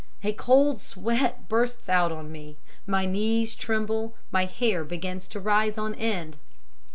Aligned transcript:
A 0.23 0.33
cold 0.33 0.79
sweat 0.81 1.47
bursts 1.47 1.87
out 1.87 2.11
on 2.11 2.31
me, 2.31 2.57
my 2.87 3.05
knees 3.05 3.53
tremble, 3.53 4.15
my 4.31 4.45
hair 4.45 4.83
begins 4.83 5.27
to 5.27 5.39
rise 5.39 5.77
on 5.77 5.93
end. 5.93 6.39